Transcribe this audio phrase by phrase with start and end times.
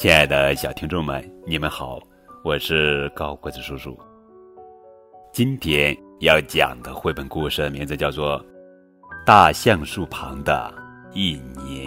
[0.00, 2.00] 亲爱的小听众们，你们好，
[2.42, 3.94] 我是高个子叔叔。
[5.30, 8.40] 今天要讲的绘本故事名字叫做
[9.26, 10.72] 《大橡树旁的
[11.12, 11.86] 一年》，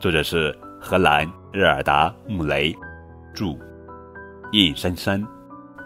[0.00, 2.74] 作者是荷兰日尔达·穆雷，
[3.32, 3.56] 著，
[4.50, 5.24] 印珊珊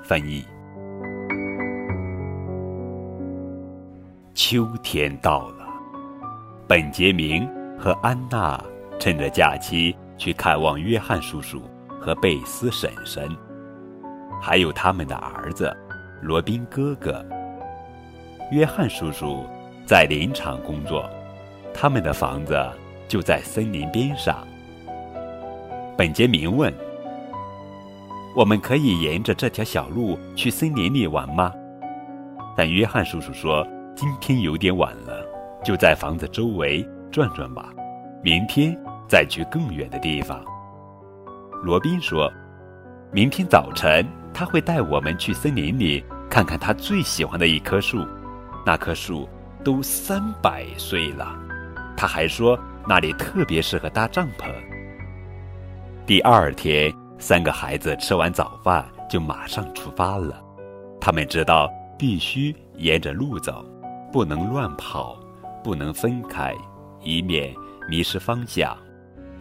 [0.02, 0.42] 翻译。
[4.32, 5.66] 秋天到了，
[6.66, 7.46] 本杰明
[7.78, 8.58] 和安娜
[8.98, 9.94] 趁着假期。
[10.18, 11.62] 去看望约翰叔叔
[12.00, 13.28] 和贝斯婶婶，
[14.42, 15.74] 还有他们的儿子
[16.20, 17.24] 罗宾哥哥。
[18.50, 19.46] 约翰叔叔
[19.86, 21.08] 在林场工作，
[21.72, 22.58] 他们的房子
[23.06, 24.46] 就在森林边上。
[25.96, 26.72] 本杰明问
[28.34, 31.52] ：“我们可以沿着这条小路去森林里玩吗？”
[32.56, 35.24] 但约翰叔叔说：“今天有点晚了，
[35.62, 37.72] 就在房子周围转转吧，
[38.22, 38.76] 明天。”
[39.08, 40.44] 再去更远的地方。
[41.62, 42.30] 罗宾说
[43.10, 48.06] ：“明天早晨他会带我们去森林里看看他最喜欢的一棵树，
[48.64, 49.28] 那棵树
[49.64, 51.34] 都三百岁了。
[51.96, 54.52] 他还说那里特别适合搭帐篷。”
[56.06, 60.40] 第二天，三个孩子吃完早饭就马上出发了。
[61.00, 63.64] 他们知道必须沿着路走，
[64.12, 65.18] 不能乱跑，
[65.64, 66.54] 不能分开，
[67.02, 67.52] 以免
[67.88, 68.76] 迷失方向。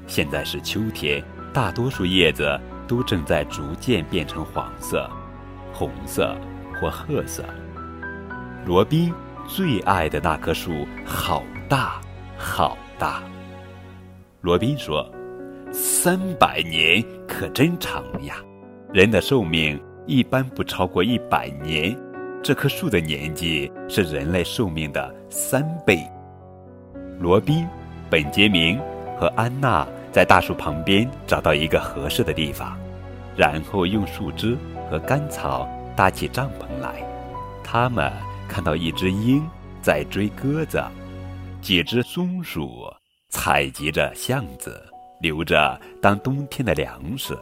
[0.07, 1.21] 现在是秋天，
[1.53, 5.07] 大多数叶子都正在逐渐变成黄色、
[5.73, 6.35] 红色
[6.79, 7.43] 或褐色。
[8.65, 9.13] 罗宾
[9.45, 11.99] 最爱的那棵树好大，
[12.37, 13.21] 好大。
[14.41, 15.05] 罗宾说
[15.73, 18.35] ：“三百年可真长呀！
[18.93, 21.93] 人的寿命一般不超过一百年，
[22.41, 25.99] 这棵树的年纪是人类寿命的三倍。”
[27.19, 27.67] 罗宾、
[28.09, 28.79] 本杰明
[29.19, 29.85] 和安娜。
[30.11, 32.77] 在大树旁边找到一个合适的地方，
[33.35, 34.57] 然后用树枝
[34.89, 37.03] 和干草搭起帐篷来。
[37.63, 38.11] 他们
[38.47, 39.45] 看到一只鹰
[39.81, 40.81] 在追鸽子，
[41.61, 42.85] 几只松鼠
[43.29, 44.81] 采集着橡子，
[45.21, 47.37] 留着当冬天的粮食。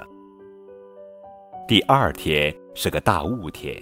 [1.68, 3.81] 第二天是个大雾天，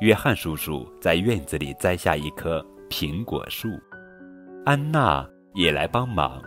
[0.00, 3.68] 约翰叔叔在院子里栽下一棵苹果树，
[4.64, 6.42] 安娜也来帮忙。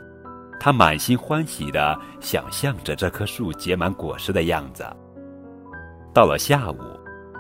[0.60, 4.86] 他满心欢喜地想象着这棵树结满果实的样子。
[6.14, 6.78] 到了下午，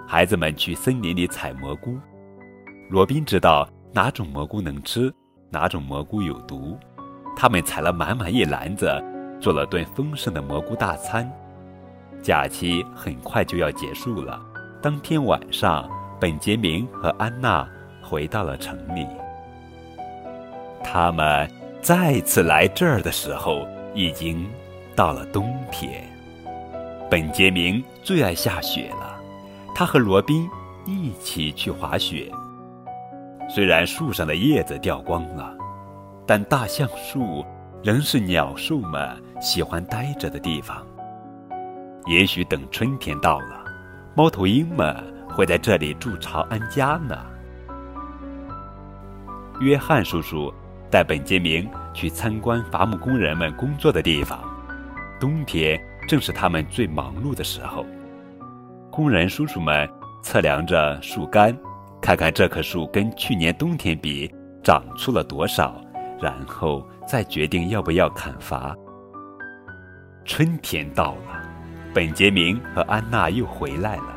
[0.08, 1.98] 孩子们去森林里采蘑菇。
[2.90, 5.14] 罗宾知道哪种蘑菇能吃，
[5.50, 6.78] 哪种蘑菇有毒。
[7.36, 9.02] 他们采了满满一篮子，
[9.40, 11.32] 做了顿丰盛的蘑菇大餐。
[12.22, 14.42] 假期很快就要结束了。
[14.82, 17.68] 当天晚上，本杰明和安娜
[18.02, 19.08] 回到了城里。
[20.84, 21.63] 他们。
[21.84, 24.50] 再次来这儿的时候，已经
[24.96, 26.10] 到了冬天。
[27.12, 29.20] 本杰明最爱下雪了，
[29.76, 30.50] 他和罗宾
[30.86, 32.32] 一起去滑雪。
[33.50, 35.54] 虽然树上的叶子掉光了，
[36.26, 37.46] 但大橡树
[37.84, 40.88] 仍是鸟兽们喜欢待着的地方。
[42.06, 43.66] 也许等春天到了，
[44.16, 44.96] 猫头鹰们
[45.28, 47.18] 会在这里筑巢安家呢。
[49.60, 50.50] 约翰叔叔。
[50.94, 54.40] 带本杰明去参观伐木工人们工作的地方。
[55.20, 57.84] 冬天正是他们最忙碌的时候。
[58.92, 59.90] 工人叔叔们
[60.22, 61.58] 测量着树干，
[62.00, 64.32] 看看这棵树跟去年冬天比
[64.62, 65.82] 长出了多少，
[66.22, 68.78] 然后再决定要不要砍伐。
[70.26, 71.42] 春天到了，
[71.92, 74.14] 本杰明和安娜又回来了。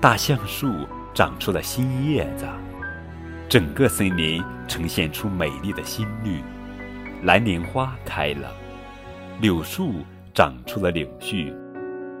[0.00, 0.68] 大橡树
[1.14, 2.44] 长出了新叶子。
[3.52, 6.40] 整个森林呈现出美丽的新绿，
[7.22, 8.50] 蓝莲花开了，
[9.42, 9.96] 柳树
[10.32, 11.54] 长出了柳絮，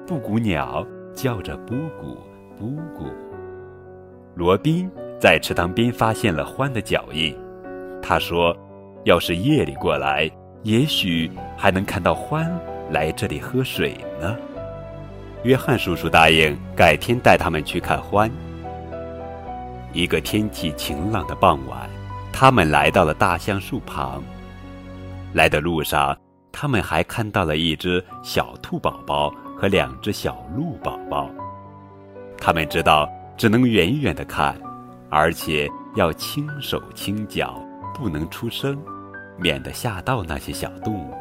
[0.06, 2.18] 布谷鸟叫着布谷
[2.58, 3.06] 布谷。
[4.34, 7.34] 罗宾在池塘边发现了獾的脚印，
[8.02, 8.54] 他说
[9.06, 10.30] ：“要是夜里过来，
[10.64, 12.46] 也许还能看到獾
[12.90, 14.36] 来这里喝水呢。”
[15.44, 18.30] 约翰叔叔答应改天带他们去看獾。
[19.92, 21.88] 一个天气晴朗的傍晚，
[22.32, 24.22] 他们来到了大橡树旁。
[25.34, 26.16] 来的路上，
[26.50, 31.28] 他们还看到了一只小兔宝宝和两只小鹿宝宝。
[32.38, 33.06] 他们知道
[33.36, 34.58] 只能远远的看，
[35.10, 37.62] 而且要轻手轻脚，
[37.94, 38.78] 不能出声，
[39.36, 41.14] 免得吓到那些小动物。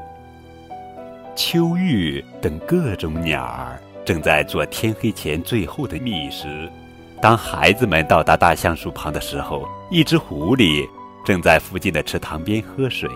[1.35, 6.69] 秋玉等各种鸟儿正在做天黑前最后的觅食。
[7.21, 10.89] 当孩子们到达大橡树旁的时候，一只狐狸
[11.23, 13.07] 正在附近的池塘边喝水。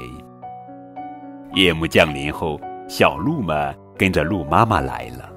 [1.55, 5.27] 夜幕降临后，小鹿们跟着鹿妈妈来了。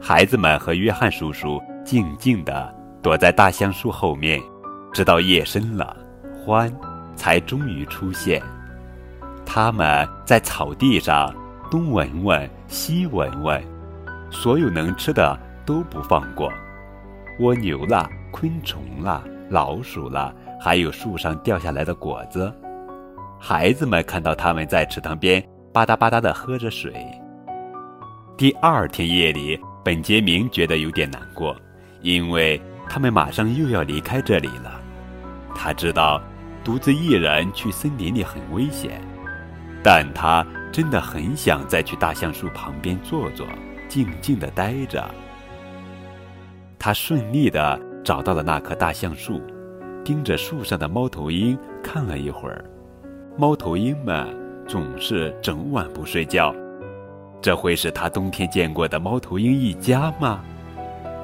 [0.00, 4.42] 孩子们和约翰叔叔静静地躲在大橡树后面，
[4.92, 5.96] 直到夜深了，
[6.44, 6.72] 獾
[7.14, 8.42] 才终于出现。
[9.46, 11.32] 他们在草地上
[11.70, 13.62] 东闻闻，西闻闻，
[14.28, 16.52] 所有能吃的都不放过，
[17.38, 22.52] 蜗牛啦，昆虫啦，老鼠啦，还有树上掉下来的果子。
[23.40, 25.42] 孩子们看到他们在池塘边
[25.72, 26.92] 吧嗒吧嗒地喝着水。
[28.36, 31.56] 第二天夜里，本杰明觉得有点难过，
[32.02, 34.80] 因为他们马上又要离开这里了。
[35.54, 36.22] 他知道
[36.62, 39.00] 独自一人去森林里很危险，
[39.82, 43.46] 但他真的很想再去大橡树旁边坐坐，
[43.88, 45.04] 静静地待着。
[46.84, 49.40] 他顺利地找到了那棵大橡树，
[50.04, 52.64] 盯着树上的猫头鹰看了一会儿。
[53.38, 54.26] 猫头鹰们
[54.66, 56.52] 总是整晚不睡觉，
[57.40, 60.40] 这会是他冬天见过的猫头鹰一家吗？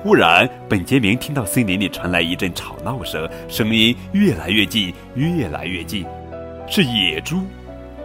[0.05, 6.06] 忽然，本杰明听到森林里传来一阵吵闹声，声音越来越近，越来越近，
[6.69, 7.43] 是野猪。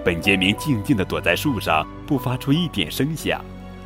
[0.04, 3.40] 本杰明静静地躲在树上，不发出一点声响，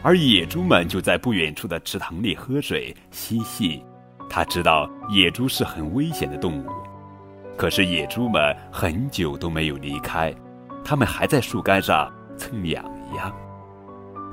[0.07, 3.83] 而野猪们就在不远处的池塘里喝水嬉戏。
[4.29, 6.69] 他知道野猪是很危险的动物。
[7.57, 10.33] 可是野猪们很久都没有离开，
[10.81, 12.85] 它们还在树干上蹭痒
[13.17, 13.35] 痒。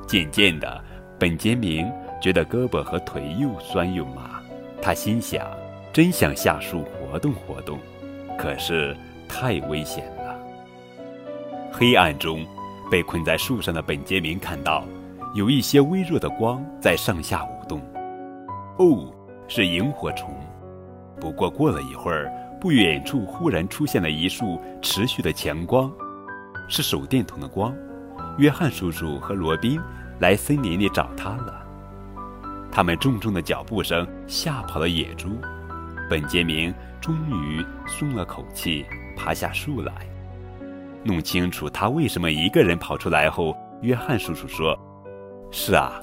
[0.06, 0.81] 渐渐的，
[1.19, 1.91] 本杰明
[2.23, 4.41] 觉得胳膊和腿又酸又麻，
[4.81, 5.44] 他心想：
[5.93, 7.81] 真想下树活动活动，
[8.38, 8.97] 可是
[9.29, 10.38] 太危险了。
[11.73, 12.47] 黑暗中，
[12.88, 14.85] 被困在树上的本杰明看到
[15.34, 17.81] 有一些微弱的光在上下舞动。
[18.78, 19.12] 哦，
[19.46, 20.34] 是萤火虫。
[21.20, 22.32] 不过过了一会儿。
[22.60, 25.92] 不远处忽然出现了一束持续的强光，
[26.66, 27.76] 是手电筒的光。
[28.38, 29.78] 约翰叔叔和罗宾
[30.19, 31.62] 来森林里找他了。
[32.72, 35.28] 他们重重的脚步声吓跑了野猪。
[36.08, 36.72] 本杰明
[37.02, 39.92] 终于松了口气，爬下树来。
[41.02, 44.75] 弄清楚他为什么一个人跑出来后，约翰叔叔说
[45.56, 46.03] ：“是啊，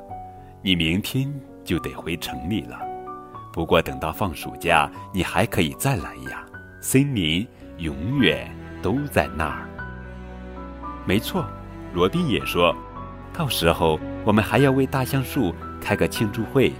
[0.61, 1.29] 你明天
[1.61, 2.79] 就得回城里了。
[3.51, 6.45] 不过等到放暑假，你还可以再来呀。”
[6.79, 7.45] 森林
[7.77, 8.49] 永远
[8.81, 9.67] 都在那儿。
[11.05, 11.45] 没错，
[11.93, 12.73] 罗宾也说，
[13.33, 16.71] 到时候我们还要为大橡树开个庆祝会，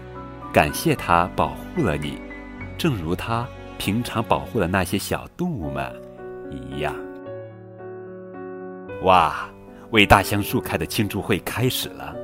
[0.54, 2.22] 感谢它保护了你，
[2.78, 3.46] 正如它
[3.78, 5.94] 平常保护了那些小动物们
[6.50, 6.96] 一样。
[9.04, 9.50] 哇，
[9.90, 12.16] 为大橡树开的庆祝会开始了。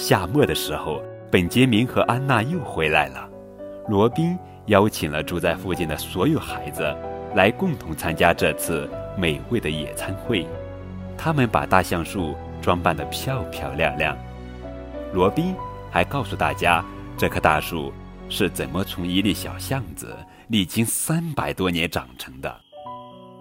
[0.00, 3.28] 夏末的时候，本杰明和安娜又回来了。
[3.86, 4.36] 罗宾
[4.66, 6.82] 邀请了住在附近的所有孩子。
[7.34, 10.44] 来共同参加这次美味的野餐会，
[11.16, 14.16] 他们把大橡树装扮得漂漂亮亮。
[15.12, 15.54] 罗宾
[15.92, 16.84] 还告诉大家，
[17.16, 17.92] 这棵大树
[18.28, 20.16] 是怎么从一粒小橡子
[20.48, 22.52] 历经三百多年长成的。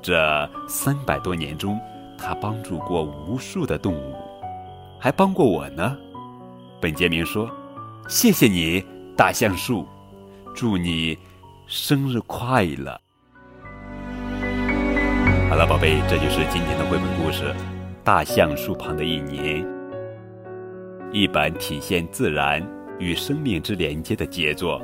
[0.03, 1.79] 这三百多年中，
[2.15, 4.13] 他帮助过无数的动物，
[4.99, 5.97] 还帮过我呢。
[6.81, 7.49] 本杰明说
[8.07, 8.81] ：“谢谢你，
[9.17, 9.85] 大橡树，
[10.55, 11.17] 祝你
[11.67, 12.97] 生日快乐。”
[15.49, 17.53] 好了，宝贝，这就是今天的绘本故事
[18.01, 19.61] 《大橡树旁的一年》，
[21.11, 22.65] 一本体现自然
[22.97, 24.81] 与生命之连接的杰作，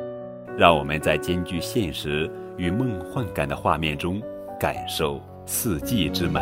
[0.57, 4.21] 让我们在兼具现实与梦幻感的画面中，
[4.59, 6.41] 感受四季之美。